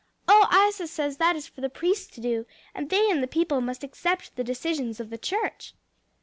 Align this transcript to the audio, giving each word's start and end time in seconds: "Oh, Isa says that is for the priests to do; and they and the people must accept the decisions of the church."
"Oh, 0.27 0.47
Isa 0.67 0.87
says 0.87 1.17
that 1.17 1.35
is 1.35 1.45
for 1.47 1.61
the 1.61 1.69
priests 1.69 2.07
to 2.15 2.21
do; 2.21 2.47
and 2.73 2.89
they 2.89 3.11
and 3.11 3.21
the 3.21 3.27
people 3.27 3.61
must 3.61 3.83
accept 3.83 4.35
the 4.35 4.43
decisions 4.43 4.99
of 4.99 5.11
the 5.11 5.17
church." 5.19 5.75